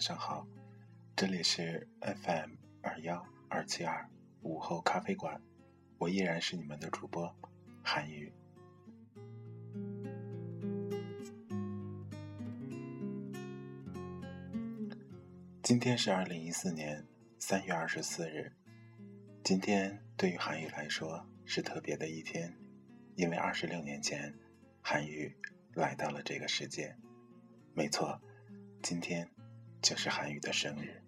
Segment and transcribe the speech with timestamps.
[0.00, 0.46] 晚上好，
[1.14, 4.08] 这里是 FM 二幺二七二
[4.40, 5.38] 午后咖啡馆，
[5.98, 7.30] 我依然是你们的主播
[7.84, 8.32] 韩宇。
[15.62, 17.06] 今天是二零一四年
[17.38, 18.50] 三月二十四日，
[19.44, 22.56] 今天对于韩宇来说是特别的一天，
[23.16, 24.34] 因为二十六年前，
[24.80, 25.36] 韩宇
[25.74, 26.96] 来到了这个世界。
[27.74, 28.18] 没错，
[28.82, 29.30] 今天
[29.82, 31.02] 就是韩宇的生日。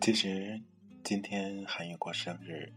[0.00, 0.60] 其实，
[1.02, 2.72] 今天韩宇过生日，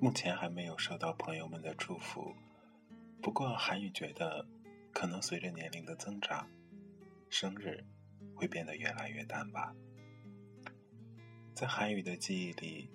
[0.00, 2.32] 目前还没有收到朋友们的祝福。
[3.20, 4.46] 不过，韩宇觉得，
[4.92, 6.48] 可能随着年龄的增长，
[7.28, 7.84] 生日
[8.36, 9.74] 会变得越来越淡吧。
[11.54, 12.88] 在韩宇的记忆里。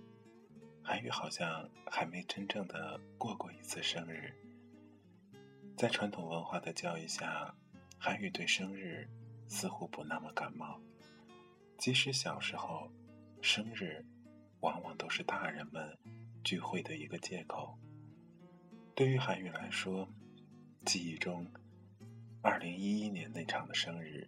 [0.84, 4.34] 韩宇好像还没真正的过过一次生日，
[5.78, 7.56] 在传统文化的教育下，
[7.97, 9.08] 韩宇对生日
[9.47, 10.81] 似乎不那么感冒。
[11.78, 12.92] 即使小时候，
[13.42, 14.03] 生日
[14.62, 15.97] 往往都是大人们
[16.44, 17.78] 聚会的一个借口。
[18.96, 20.08] 对于韩宇来说，
[20.86, 21.46] 记忆中
[22.42, 24.28] 二零一一年那场的生日，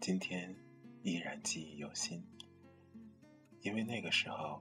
[0.00, 0.56] 今天
[1.02, 2.26] 依然记忆犹新，
[3.60, 4.60] 因为那个时候。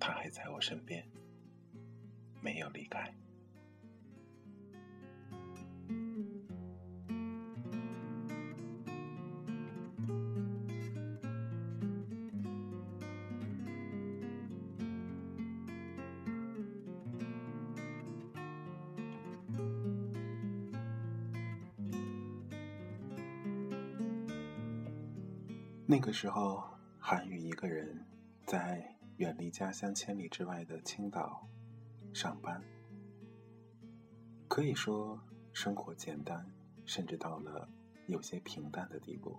[0.00, 1.04] 他还在我身边，
[2.40, 3.14] 没有离开。
[25.90, 26.62] 那个时候，
[26.98, 28.06] 韩宇一个人
[28.46, 28.97] 在。
[29.18, 31.44] 远离家乡千里之外的青岛
[32.14, 32.62] 上班，
[34.46, 35.20] 可以说
[35.52, 36.48] 生活简单，
[36.84, 37.68] 甚至到了
[38.06, 39.36] 有些平淡的地步。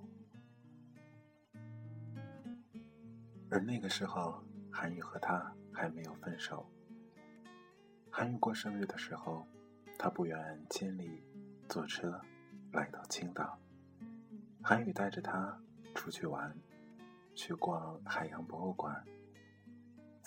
[3.50, 6.69] 而那个时候，韩宇和他还没有分手。
[8.09, 9.47] 韩宇过生日的时候，
[9.97, 11.23] 他不远千里
[11.69, 12.19] 坐车
[12.73, 13.57] 来到青岛，
[14.62, 15.57] 韩宇带着他
[15.95, 16.53] 出去玩，
[17.34, 19.01] 去逛海洋博物馆。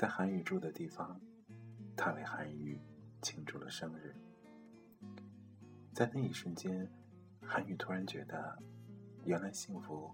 [0.03, 1.21] 在韩宇住的地方，
[1.97, 2.77] 他为韩宇
[3.21, 4.13] 庆祝了生日。
[5.93, 6.91] 在那一瞬间，
[7.41, 8.59] 韩宇突然觉得，
[9.25, 10.13] 原来幸福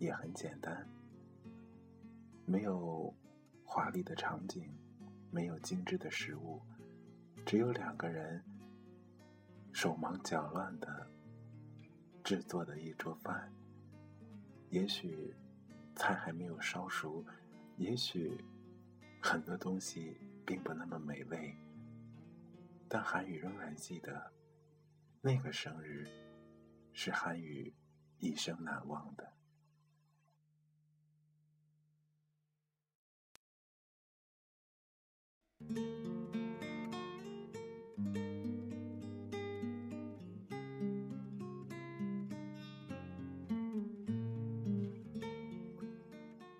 [0.00, 0.84] 也很简单，
[2.44, 3.14] 没有
[3.62, 4.68] 华丽的场景，
[5.30, 6.60] 没有精致的食物，
[7.46, 8.42] 只有两个人
[9.72, 11.08] 手忙脚乱的
[12.24, 13.48] 制作的一桌饭。
[14.70, 15.32] 也许
[15.94, 17.24] 菜还没有烧熟，
[17.76, 18.36] 也许。
[19.22, 21.54] 很多东西并不那么美味，
[22.88, 24.32] 但韩语仍然记得，
[25.20, 26.08] 那个生日
[26.92, 27.72] 是韩语
[28.18, 29.32] 一生难忘的。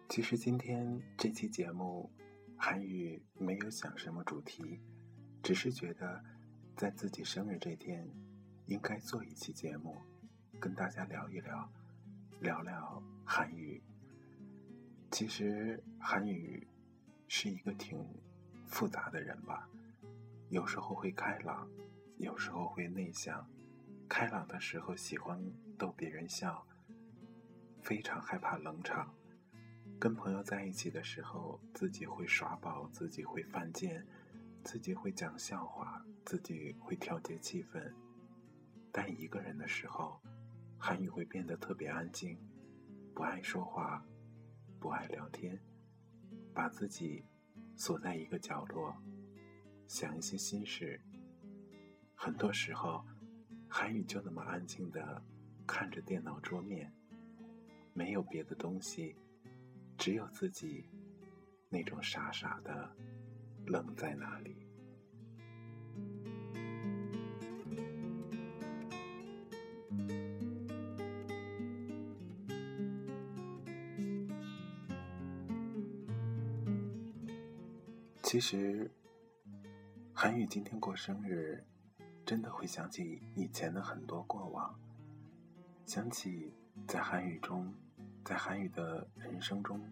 [0.08, 2.08] 其实今天这期节目。
[2.62, 4.78] 韩语没有想什么主题，
[5.42, 6.22] 只是觉得
[6.76, 8.06] 在自己生日这天，
[8.66, 9.96] 应该做一期节目，
[10.60, 11.72] 跟大家聊一聊
[12.40, 13.82] 聊聊韩语。
[15.10, 16.68] 其实韩语
[17.28, 17.98] 是一个挺
[18.66, 19.66] 复杂的人吧，
[20.50, 21.66] 有时候会开朗，
[22.18, 23.48] 有时候会内向。
[24.06, 25.42] 开朗的时候喜欢
[25.78, 26.66] 逗别人笑，
[27.80, 29.14] 非常害怕冷场。
[30.00, 34.02] 跟朋友在一起的时候，自己会耍宝，自己会犯贱，
[34.64, 37.92] 自己会讲笑话，自己会调节气氛。
[38.90, 40.18] 但一个人的时候，
[40.78, 42.38] 韩语会变得特别安静，
[43.14, 44.02] 不爱说话。
[44.80, 45.60] 不爱聊天，
[46.54, 47.22] 把自己
[47.76, 48.96] 锁在一个角落，
[49.86, 50.98] 想一些心事。
[52.14, 53.04] 很多时候，
[53.68, 55.22] 韩语就那么安静的
[55.66, 56.90] 看着电脑桌面，
[57.92, 59.14] 没有别的东西，
[60.00, 60.88] 只有自己
[61.68, 62.90] 那种傻傻的
[63.66, 64.56] 愣在那里。
[78.22, 78.90] 其实，
[80.14, 81.62] 韩宇今天过生日，
[82.24, 84.80] 真的会想起以前的很多过往，
[85.84, 86.54] 想起
[86.88, 87.74] 在韩语中，
[88.30, 89.84] 在韩语的人生中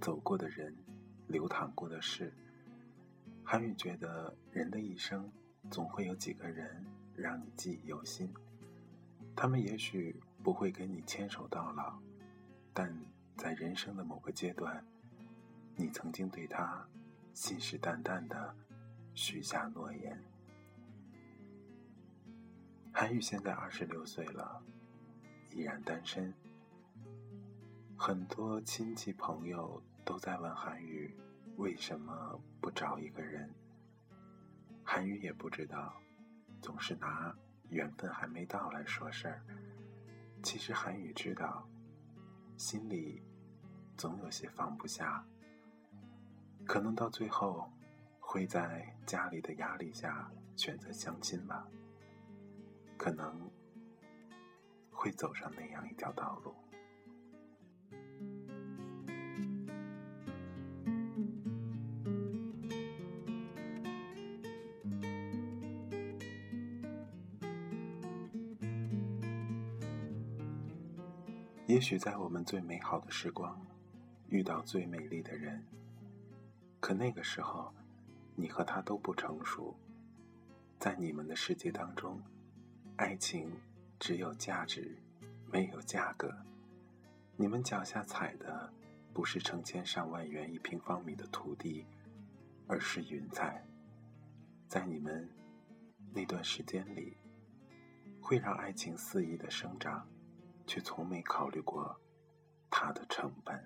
[0.00, 0.74] 走过的人，
[1.26, 2.32] 流淌过的事。
[3.44, 5.30] 韩宇觉得，人的一生
[5.70, 6.82] 总会有几个人
[7.14, 8.32] 让你记忆犹新，
[9.36, 12.00] 他们也许不会跟你牵手到老，
[12.72, 12.90] 但
[13.36, 14.82] 在人生的某个阶段，
[15.76, 16.88] 你曾经对他。
[17.34, 18.56] 信誓旦旦的
[19.12, 20.18] 许下诺言。
[22.94, 24.62] 韩宇现在二十六岁了，
[25.52, 26.32] 依然单身。
[28.00, 31.12] 很多亲戚朋友都在问韩宇
[31.56, 33.52] 为什么不找一个人。
[34.84, 35.92] 韩宇也不知道，
[36.62, 37.36] 总是拿
[37.70, 39.42] 缘分还没到来说事儿。
[40.44, 41.68] 其实韩宇知道，
[42.56, 43.20] 心里
[43.96, 45.26] 总有些放不下。
[46.64, 47.68] 可能到最后，
[48.20, 51.66] 会在家里的压力下选择相亲吧。
[52.96, 53.50] 可能
[54.88, 56.54] 会走上那样一条道路。
[71.68, 73.60] 也许在我们最美好的时光，
[74.30, 75.62] 遇到最美丽的人。
[76.80, 77.70] 可那个时候，
[78.34, 79.76] 你和他都不成熟，
[80.78, 82.22] 在你们的世界当中，
[82.96, 83.52] 爱情
[84.00, 84.96] 只有价值，
[85.52, 86.34] 没有价格。
[87.36, 88.72] 你们脚下踩的
[89.12, 91.84] 不是成千上万元一平方米的土地，
[92.66, 93.62] 而是云彩。
[94.68, 95.28] 在你们
[96.14, 97.14] 那段时间里，
[98.22, 100.08] 会让爱情肆意的生长，
[100.68, 101.98] 却从没考虑过
[102.70, 103.58] 它的成本。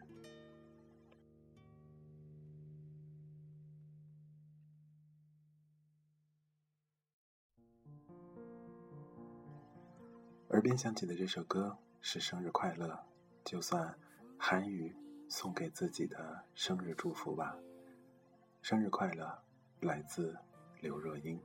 [10.50, 12.86] 耳边响起的这首歌是《生日快乐》，
[13.42, 13.98] 就算
[14.38, 14.94] 韩语
[15.28, 17.56] 送给自己的生日祝福吧。
[18.60, 19.42] 生日快乐，
[19.80, 20.38] 来自
[20.80, 21.42] 刘若英。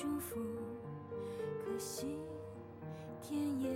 [0.00, 0.40] 祝福，
[1.62, 2.16] 可惜
[3.20, 3.68] 天也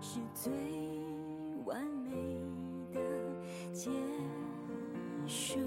[0.00, 0.52] 是最
[1.64, 2.10] 完美
[2.92, 3.00] 的
[3.72, 3.90] 结
[5.26, 5.58] 束。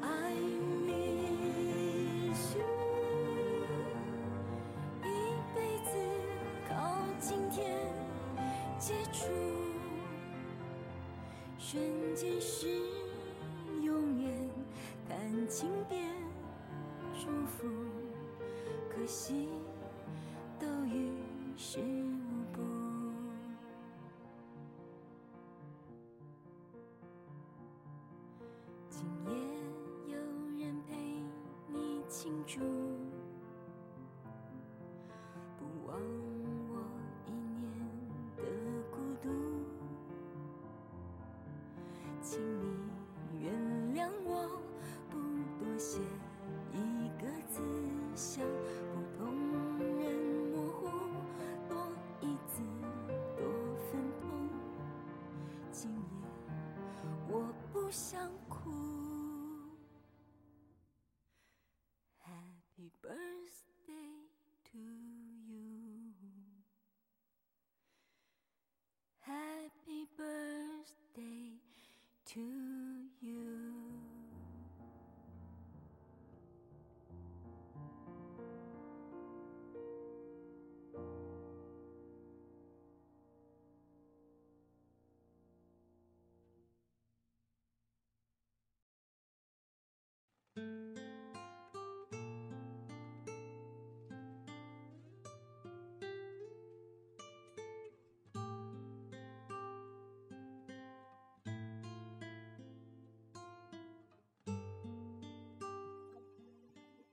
[0.00, 0.34] I
[0.86, 2.64] miss you，
[5.04, 5.06] 一
[5.54, 5.90] 辈子
[6.68, 6.74] 靠
[7.20, 7.76] 今天
[8.78, 9.28] 接触，
[11.58, 11.80] 瞬
[12.16, 12.68] 间是
[13.82, 14.50] 永远，
[15.08, 16.08] 感情变
[17.12, 17.68] 祝福。
[19.08, 19.48] 可惜
[20.60, 21.10] 都于
[21.56, 21.78] 事
[57.30, 57.42] 我
[57.72, 58.18] 不想
[58.48, 58.97] 哭。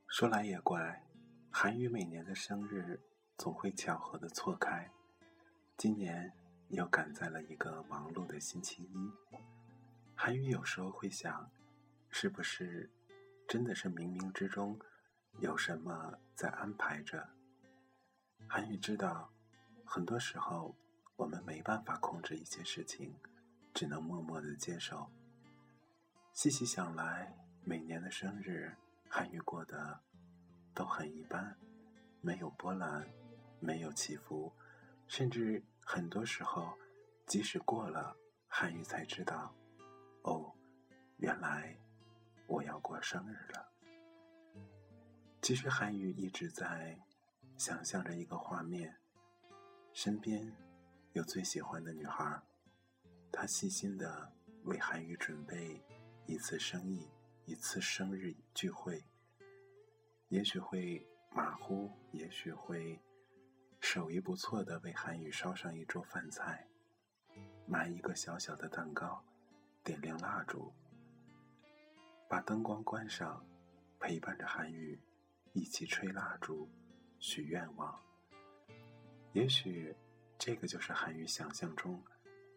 [0.08, 1.04] 说来也怪，
[1.52, 3.02] 韩语每年的生日
[3.38, 4.90] 总会巧合的错开，
[5.76, 6.32] 今年
[6.70, 9.12] 又赶在了一个忙碌的星期一。
[10.16, 11.52] 韩语有时候会想，
[12.10, 12.90] 是不是
[13.48, 14.80] 真的是冥冥之中
[15.40, 17.30] 有什么在安排着？
[18.48, 19.32] 韩愈知道，
[19.86, 20.76] 很多时候
[21.16, 23.16] 我们没办法控制一些事情，
[23.74, 25.10] 只能默默的接受。
[26.34, 28.76] 细细想来，每年的生日，
[29.10, 30.02] 韩愈过得
[30.74, 31.56] 都很一般，
[32.22, 33.08] 没有波澜，
[33.60, 34.52] 没有起伏，
[35.08, 36.78] 甚至很多时候，
[37.26, 39.56] 即使过了，韩愈才知道，
[40.24, 40.54] 哦，
[41.18, 41.78] 原来
[42.48, 43.72] 我要过生日了。
[45.42, 47.00] 其实韩语一直在
[47.58, 48.96] 想象着一个画面，
[49.94, 50.56] 身边
[51.14, 52.42] 有最喜欢的女孩，
[53.32, 54.32] 她细心的
[54.64, 55.84] 为韩语准备
[56.26, 57.08] 一次生意，
[57.46, 59.04] 一次生日聚会。
[60.30, 63.00] 也许会马虎，也许会
[63.80, 66.68] 手艺不错的为韩语烧上一桌饭菜，
[67.68, 69.24] 买一个小小的蛋糕，
[69.84, 70.74] 点亮蜡烛，
[72.28, 73.46] 把灯光关上，
[74.00, 75.00] 陪伴着韩语
[75.54, 76.70] 一起吹蜡烛，
[77.20, 77.98] 许愿望。
[79.34, 79.96] 也许
[80.38, 82.04] 这个就是韩语想象中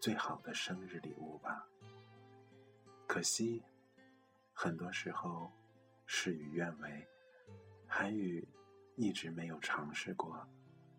[0.00, 1.66] 最好的生日礼物吧。
[3.06, 3.62] 可惜，
[4.52, 5.52] 很多时候
[6.06, 7.06] 事与愿违。
[7.86, 8.46] 韩语
[8.96, 10.46] 一直没有尝试过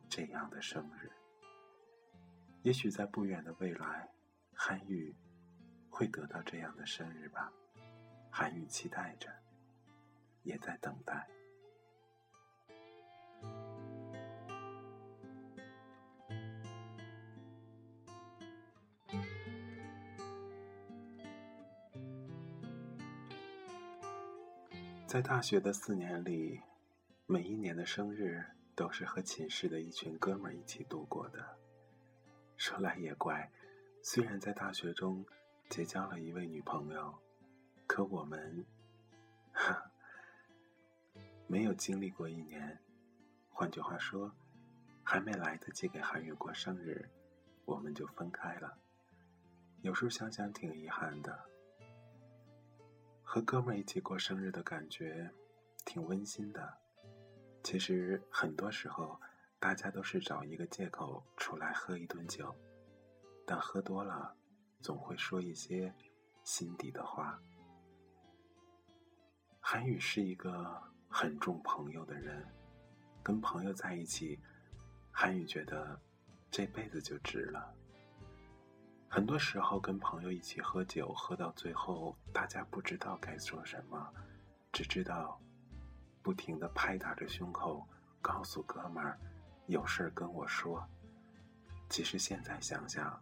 [0.07, 1.11] 这样的生日。
[2.61, 4.09] 也许在不远的未来，
[4.53, 5.15] 韩语
[5.89, 7.51] 会得到这样的生日吧。
[8.29, 9.29] 韩语期待着，
[10.43, 11.27] 也在等待。
[25.05, 26.61] 在大学的四年里。
[27.31, 28.43] 每一年的生日
[28.73, 31.45] 都是和寝室的一群哥们儿一起度过的。
[32.57, 33.51] 说来也怪，
[34.01, 35.23] 虽然在大学中
[35.69, 37.13] 结交了一位女朋友，
[37.89, 38.63] 可我们，
[39.51, 39.91] 哈，
[41.47, 42.79] 没有经历过一年。
[43.49, 44.31] 换句话说，
[45.03, 47.09] 还没来得及给韩宇过生日，
[47.65, 48.77] 我们就分开了。
[49.81, 51.43] 有时候想想挺遗憾的。
[53.23, 55.31] 和哥们儿一起过生日的感觉，
[55.83, 56.77] 挺温馨的。
[57.63, 59.19] 其实很多时候，
[59.59, 62.55] 大家都是找一个借口出来喝一顿酒，
[63.47, 64.37] 但喝多了，
[64.79, 65.91] 总会说一些
[66.43, 67.41] 心底的话。
[69.59, 72.45] 韩宇是一个很重朋友的人，
[73.21, 74.39] 跟朋友在一起，
[75.11, 75.99] 韩宇觉得
[76.49, 77.73] 这辈子就值了。
[79.07, 84.13] 很多时候跟朋友一起喝酒，喝到最后，大家不知道该说什么，
[84.71, 85.39] 只知道。
[86.21, 87.87] 不停的拍打着胸口，
[88.21, 89.17] 告诉哥们儿
[89.67, 90.85] ：“有事跟我说。”
[91.89, 93.19] 其实现在想想，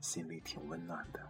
[0.00, 1.20] 心里挺温暖的。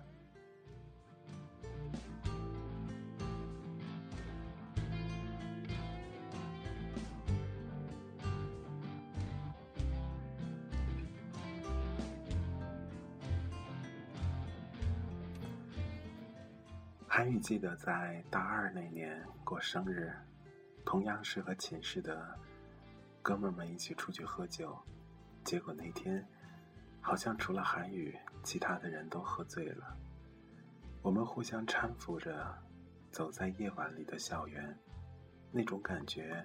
[17.21, 20.11] 韩宇记得在大二那年过生日，
[20.87, 22.35] 同样是和寝室的
[23.21, 24.75] 哥们们一起出去喝酒，
[25.45, 26.27] 结果那天
[26.99, 29.95] 好像除了韩宇，其他的人都喝醉了。
[31.03, 32.57] 我们互相搀扶着
[33.11, 34.75] 走在夜晚里的校园，
[35.53, 36.43] 那种感觉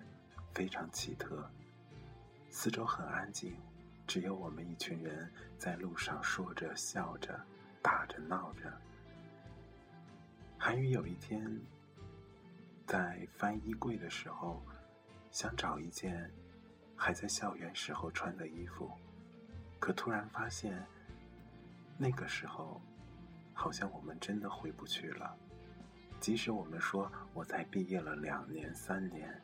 [0.54, 1.50] 非常奇特。
[2.50, 3.56] 四周很安静，
[4.06, 7.40] 只有我们一群人在路上说着、笑着、
[7.82, 8.74] 打着、闹着。
[10.66, 11.62] 韩宇有一天
[12.88, 14.64] 在翻衣柜的时候，
[15.30, 16.28] 想找一件
[16.96, 18.90] 还在校园时候穿的衣服，
[19.78, 20.84] 可突然发现，
[22.00, 22.82] 那个时候
[23.54, 25.38] 好像我们真的回不去了。
[26.20, 29.40] 即使我们说我在毕业了两年、三年，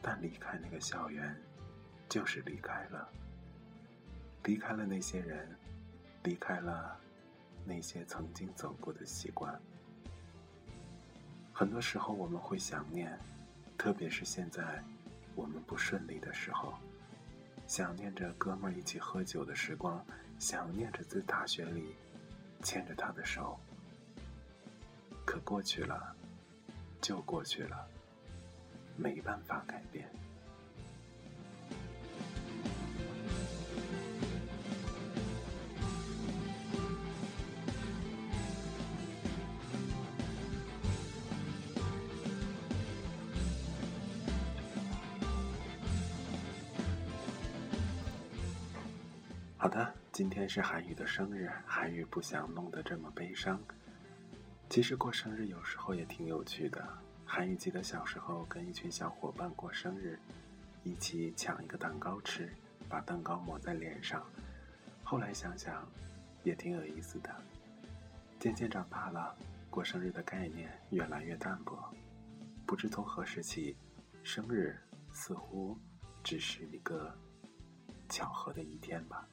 [0.00, 1.36] 但离开那个校园，
[2.08, 3.08] 就是离开了，
[4.44, 5.58] 离开了那些人，
[6.22, 6.96] 离开了
[7.64, 9.60] 那些曾经走过的习惯。
[11.56, 13.16] 很多时候我们会想念，
[13.78, 14.82] 特别是现在
[15.36, 16.74] 我们不顺利的时候，
[17.68, 20.04] 想念着哥们儿一起喝酒的时光，
[20.40, 21.94] 想念着在大学里
[22.64, 23.56] 牵着他的手。
[25.24, 26.14] 可过去了，
[27.00, 27.88] 就过去了，
[28.96, 30.10] 没办法改变。
[49.64, 53.58] 好的，今天是韩宇的生日，韩宇不想弄得这么悲伤。
[54.68, 56.86] 其实过生日有时候也挺有趣的。
[57.24, 60.18] 韩宇记得小时候跟一群小伙伴过生日，
[60.82, 62.52] 一起抢一个蛋糕吃，
[62.90, 64.22] 把蛋糕抹在脸上。
[65.02, 65.82] 后来想想，
[66.42, 67.34] 也挺有意思的。
[68.38, 69.34] 渐渐长大了，
[69.70, 71.90] 过生日的概念越来越淡薄。
[72.66, 73.74] 不知从何时起，
[74.22, 74.78] 生日
[75.10, 75.74] 似乎
[76.22, 77.16] 只是一个
[78.10, 79.26] 巧合的一天吧。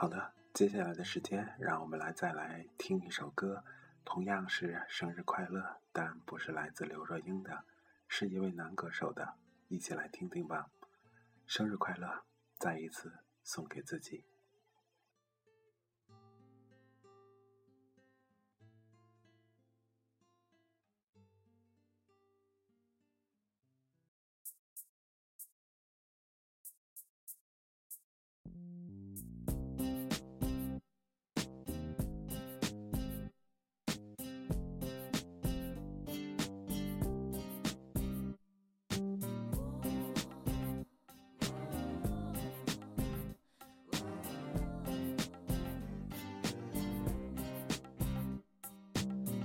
[0.00, 3.62] 好的，接下来的时间，让我们来再来听一首歌，
[4.02, 7.66] 同样是生日快乐，但不是来自刘若英的，
[8.08, 9.34] 是一位男歌手的，
[9.68, 10.70] 一起来听听吧。
[11.46, 12.22] 生日快乐，
[12.56, 13.12] 再一次
[13.44, 14.24] 送给自己。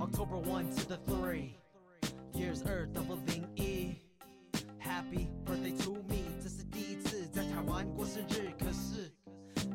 [0.06, 1.52] October 1 to the 3
[2.32, 3.96] Years 二 double 零一
[4.78, 9.12] Happy birthday to me 这是第一次在台湾过生日，可是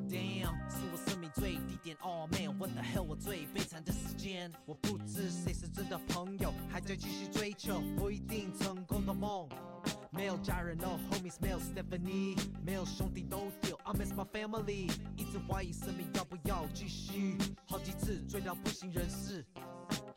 [0.07, 9.49] Damn 是我生命最低点 Oh man what the hell 我最悲惨的时间，我不知谁是真的朋友，还在继续追求不一定成功的梦。
[10.11, 14.89] 没有家人，no homies，没有 Stephanie，没有兄弟，no deal，I miss my family。
[15.17, 19.45] 一直怀疑生命要不要继续，好几次追到不省人事，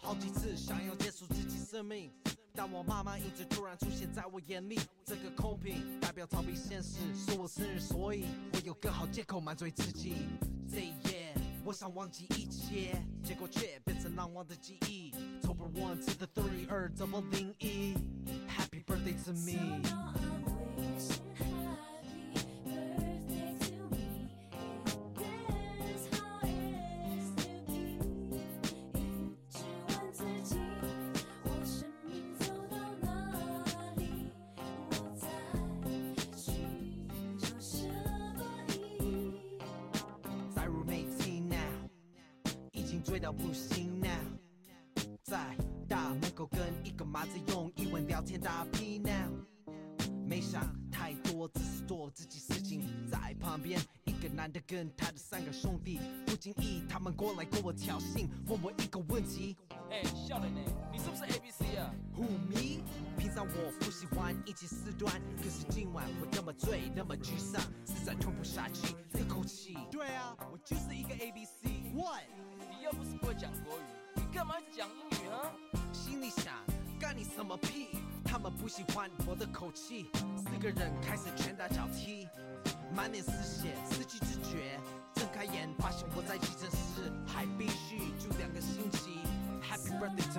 [0.05, 2.13] 好几次想要结束自己生命，
[2.53, 4.79] 但我妈妈一直突然出现在我眼里。
[5.03, 10.17] 这个空瓶代表逃避现实，是我生日，所以我有更好借口满足自己。
[10.71, 15.11] 这一夜，我想忘记一切，结果却变成难忘的记忆。
[15.41, 17.95] October one to the three，二 double 零一
[18.47, 19.81] ，Happy birthday to me。
[43.15, 44.11] 醉到不行 now，
[45.23, 45.57] 在
[45.89, 49.31] 大门口跟一个麻子用英文聊天打屁 now
[50.27, 50.41] 没。
[50.41, 52.83] 想太多，只是做自己事情。
[53.09, 59.57] 在旁边，一个男的跟他的三个兄弟，不经意他们过来跟我挑衅，问我一个问题。
[59.93, 60.61] 哎，笑脸呢？
[60.91, 62.83] 你是不是 A B C 啊？Who me？
[63.17, 69.77] 平常我不喜欢一起四端，可是今晚我那么醉，那么沮丧，实在吞不下去这口气。
[69.89, 71.71] 对啊，我就是一个 A B C。
[71.95, 72.25] What？
[73.39, 73.83] 讲国语，
[74.15, 75.51] 你干嘛讲英语啊？
[75.93, 76.55] 心里想，
[77.01, 77.89] 干你什么屁？
[78.25, 82.29] 他们不喜欢我的口气，四个人开始拳打脚踢，
[82.95, 84.79] 满脸是血，失去知觉，
[85.15, 89.19] 睁开眼发现我在急诊室，还必须住两个星期。
[89.63, 90.33] Happy birthday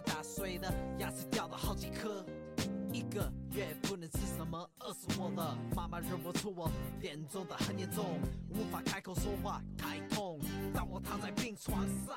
[0.00, 2.24] 打碎的牙齿掉了好几颗，
[2.92, 5.56] 一个月不能吃什么，饿死我了。
[5.74, 10.40] 妈妈认不出我，脸肿得很严重，无法开口说话，太痛。
[10.72, 12.16] 当我躺在病床上，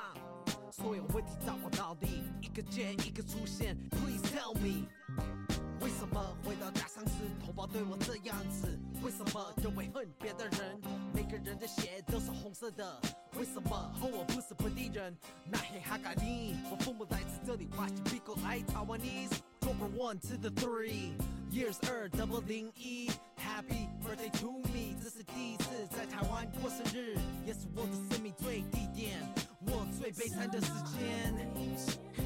[0.70, 3.76] 所有问题在我脑里一个接一个出现。
[3.90, 4.86] Please tell me，
[5.80, 7.12] 为什么回到家乡时
[7.44, 8.78] 头发对我这样子？
[9.02, 10.80] 为什么就会恨别的人？
[11.12, 13.00] 每个人的血都是红色的。
[13.38, 15.16] 为什么和我不是本地人？
[15.50, 21.12] 那嘿哈嘎尼，我父母来自这里，华西、美国、爱台湾 is Number one to the three
[21.50, 27.16] years 二 double 零一，Happy birthday to me，这是第一次在台湾过生日，
[27.46, 29.20] 也是我的生命最低点，
[29.60, 32.21] 我最悲惨的时间。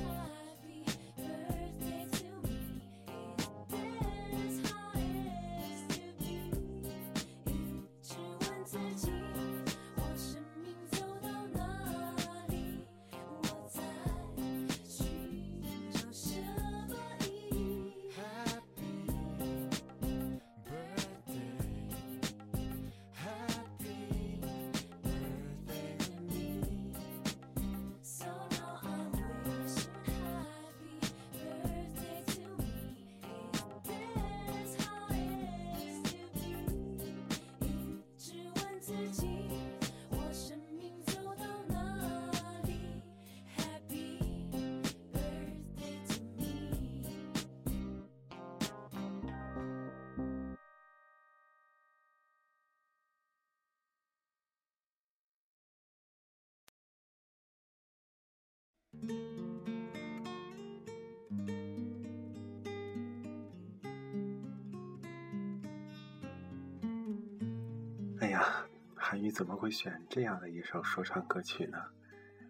[68.37, 71.79] 呀，韩语怎么会选这样的一首说唱歌曲呢？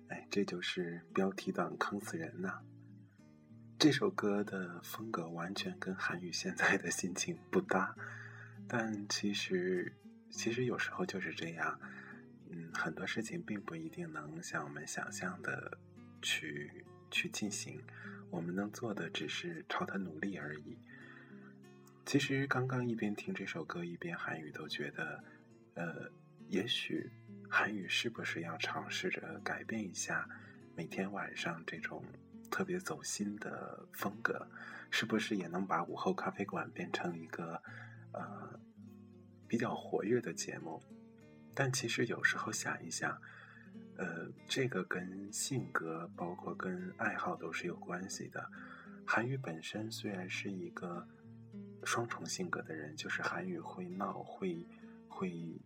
[0.09, 2.59] 哎，这就是标题党坑死人呐！
[3.79, 7.95] 这首歌的风格完全跟韩语现在的心情不搭，
[8.67, 9.95] 但其实，
[10.29, 11.79] 其实有时候就是这样。
[12.51, 15.79] 嗯，很多事情并不一定能像我们想象的
[16.21, 17.81] 去去进行，
[18.31, 20.79] 我们能做的只是朝它努力而已。
[22.05, 25.25] 其实刚刚一边听这首歌一边韩语，都觉得，
[25.77, 26.11] 呃，
[26.49, 27.11] 也许
[27.49, 30.29] 韩语是不是要尝试着改变一下
[30.75, 32.03] 每天晚上这种
[32.51, 34.49] 特别走心的风格，
[34.91, 37.63] 是不是也能把午后咖啡馆变成一个
[38.13, 38.59] 呃
[39.47, 40.83] 比较活跃的节目？
[41.55, 43.21] 但其实有时候想一想，
[43.97, 48.51] 呃，这个跟性格，包括跟爱好都是有关系的。
[49.07, 51.07] 韩语本身虽然是一个
[51.85, 54.67] 双重性格的人，就是韩语会闹、会
[55.17, 55.59] 会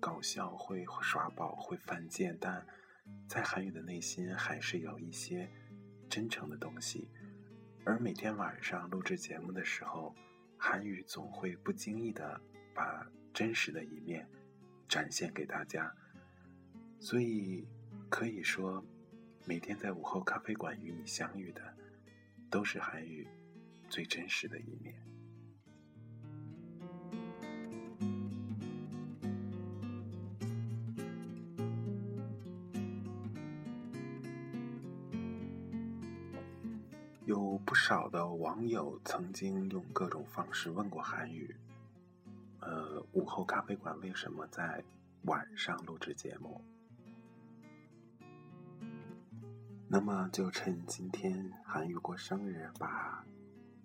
[0.00, 2.66] 搞笑、会耍宝、会犯贱，但
[3.28, 5.48] 在韩语的内心还是有一些
[6.10, 7.08] 真诚的东西。
[7.84, 10.12] 而每天晚上录制节目的时候，
[10.56, 12.40] 韩语总会不经意的
[12.74, 14.28] 把真实的一面。
[14.88, 15.94] 展现给大家，
[16.98, 17.68] 所以
[18.08, 18.82] 可以说，
[19.44, 21.62] 每天在午后咖啡馆与你相遇的，
[22.50, 23.28] 都是韩语
[23.90, 24.98] 最真实的一面。
[37.68, 41.54] 不少的网友曾经用各种方式问过韩语。
[42.60, 44.82] 呃，午后咖啡馆为什么在
[45.24, 46.64] 晚上录制节目？
[49.86, 53.22] 那么就趁今天韩语过生日，把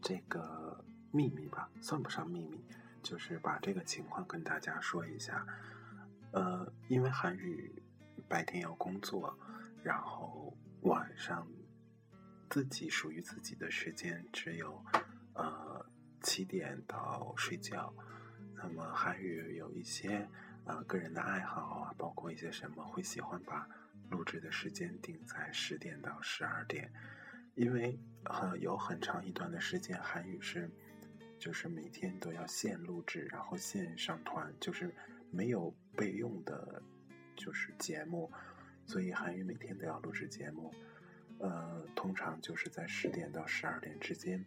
[0.01, 2.63] 这个秘密吧，算不上秘密，
[3.01, 5.45] 就是把这个情况跟大家说一下。
[6.31, 7.83] 呃，因为韩语
[8.29, 9.37] 白天要工作，
[9.83, 11.45] 然后晚上
[12.53, 14.79] 自己属于自己的时间只有
[15.33, 15.83] 呃
[16.21, 17.91] 七点到睡觉。
[18.53, 20.29] 那么韩语有一些
[20.65, 23.67] 呃个人的爱好啊，包括一些什么会喜欢把
[24.11, 26.93] 录制的时间定在十点到十二点，
[27.55, 30.69] 因为呃有很长一段的时间韩语是
[31.39, 34.93] 就是每天都要现录制，然后现上传，就是
[35.31, 35.73] 没有。
[35.95, 36.81] 备用的，
[37.35, 38.31] 就是节目，
[38.83, 40.73] 所以韩语每天都要录制节目，
[41.43, 44.43] 呃，通常就是在十点到十二点之间，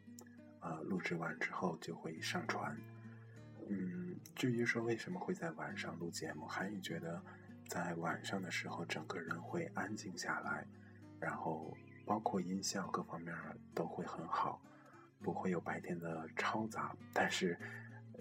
[0.61, 2.75] 呃，录制完之后就会上传。
[3.69, 7.23] 嗯，至于说为什么会在晚上录节目，韩语觉得
[7.69, 10.67] 在晚上的时候整个人会安静下来，
[11.21, 13.35] 然后包括音效各方面
[13.75, 14.61] 都会很好，
[15.21, 17.59] 不会有白天的嘈杂，但是。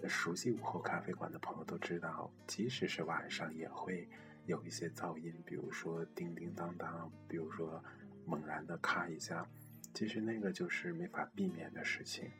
[0.06, 4.06] 熟悉午后咖啡馆的朋友都知道，即使是晚上也会
[4.44, 7.82] 有一些噪音，比如说叮叮当当，比如说
[8.26, 9.46] 猛然的咔一下，
[9.94, 12.30] 其实那个就是没法避免的事情。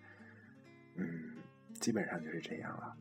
[0.97, 1.37] 嗯，
[1.81, 2.97] 基本上就是这样了。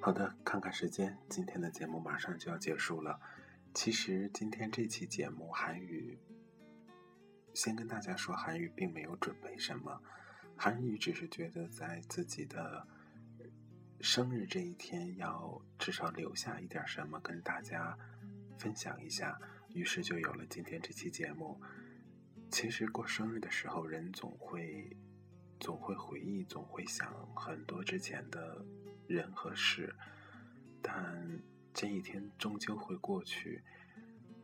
[0.00, 3.18] 好的，看看时间，今天的节目马上就要结束了。
[3.74, 6.16] 其实今天这期节目韩语，
[7.52, 10.00] 先跟大家说，韩语并没有准备什么，
[10.56, 12.86] 韩语只是觉得在自己的
[14.00, 17.98] 生日这一天，要至少留下一点什么跟大家
[18.56, 19.36] 分享一下，
[19.74, 21.60] 于是就有了今天这期节目。
[22.52, 24.96] 其实过生日的时候，人总会
[25.58, 28.64] 总会回忆，总会想很多之前的。
[29.06, 29.94] 人和事，
[30.80, 31.42] 但
[31.74, 33.62] 这一天终究会过去。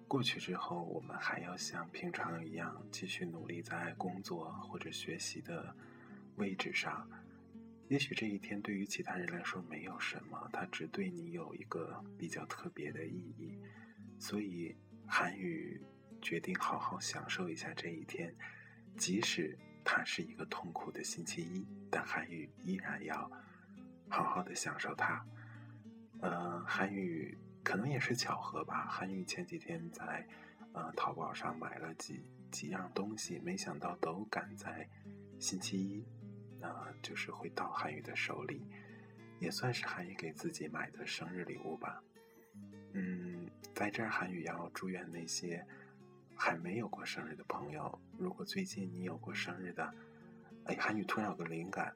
[0.09, 5.75] 过去之后，我们还要像平常一样继续努力在工作或者学习的
[6.35, 7.09] 位置上。
[7.87, 13.57] 也许这一天对于其他人来说没有什么，它只对你有一个比较特别的意义。
[14.19, 15.81] 所以，韩语
[16.21, 18.35] 决定好好享受一下这一天，
[18.97, 23.31] 即使它是一个痛苦的星期一，但韩语依然要。
[24.09, 25.25] 好好的享受它，
[26.21, 28.87] 呃，韩语可能也是巧合吧。
[28.87, 30.27] 韩语前几天在
[30.73, 34.89] 呃淘宝上买了几几样东西，没想到都赶在
[35.39, 36.05] 星期一，
[36.61, 38.67] 呃，就是会到韩语的手里，
[39.39, 42.03] 也算是韩语给自己买的生日礼物吧。
[42.93, 45.65] 嗯，在这儿韩语要祝愿那些
[46.37, 49.95] 还没有过生日的朋友，如果最近你有过生日的，
[50.67, 51.95] 哎，韩语突然有个灵感。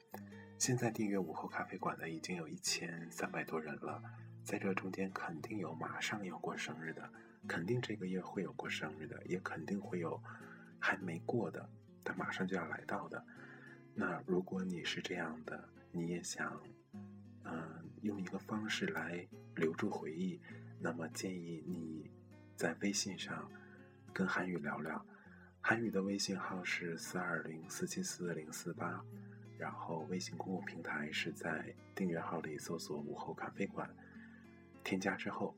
[0.64, 4.02] 现在订阅午后咖啡馆的已经有一千三百多人了，
[4.42, 7.06] 在这中间肯定有马上要过生日的，
[7.46, 10.18] 肯定这个月会有过生日的，也肯定会有
[10.78, 11.68] 还没过的，
[12.02, 13.22] 但马上就要来到的。
[13.94, 16.58] 那如果你是这样的，你也想，
[17.42, 20.40] 嗯，用一个方式来留住回忆，
[20.80, 22.10] 那么建议你
[22.56, 23.50] 在微信上
[24.14, 25.04] 跟韩语聊聊，
[25.60, 29.04] 韩语的微信号是四二零四七四零四八。
[29.58, 33.88] 然后，微信公共平台是在订阅号里搜索“午后咖啡馆”，
[34.84, 35.54] 添加之后，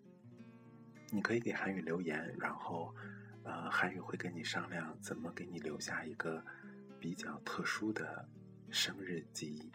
[1.11, 2.94] 你可以给韩语留言，然后，
[3.42, 6.44] 呃，韩语会跟你商量怎么给你留下一个
[7.00, 8.28] 比较特殊的
[8.70, 9.72] 生日记忆。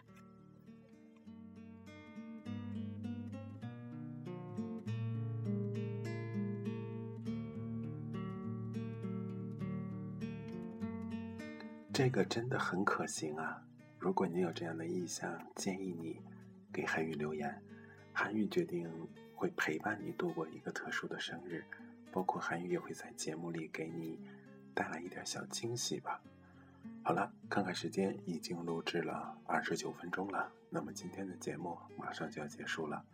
[11.92, 13.62] 这个真的很可行啊！
[14.02, 16.20] 如果你有这样的意向，建议你
[16.72, 17.56] 给韩语留言。
[18.12, 18.90] 韩语决定
[19.32, 21.64] 会陪伴你度过一个特殊的生日，
[22.10, 24.18] 包括韩语也会在节目里给你
[24.74, 26.20] 带来一点小惊喜吧。
[27.04, 33.04] 好了，看看时间，已经录制了二十九分钟了，那么今天的节目马上就要结束了。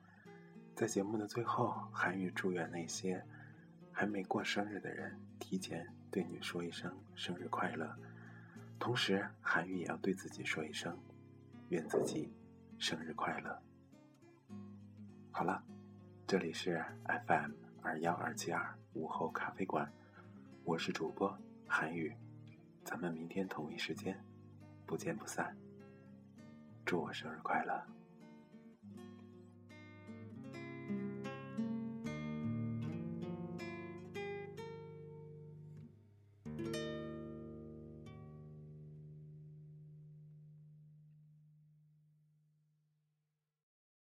[0.74, 3.22] 在节目的最后，韩语祝愿那些
[3.92, 7.94] 还没过生日的人，提前对你说一声生日快乐。
[8.78, 10.96] 同时，韩语也要对自己说一声
[11.68, 12.32] ：“愿自己
[12.78, 13.62] 生日快乐。”
[15.30, 15.62] 好了，
[16.26, 16.82] 这里是
[17.26, 19.92] FM 二幺二七二午后咖啡馆，
[20.64, 21.36] 我是主播
[21.66, 22.16] 韩语，
[22.84, 24.18] 咱们明天同一时间
[24.86, 25.56] 不见不散。
[26.86, 27.97] 祝我生日快乐！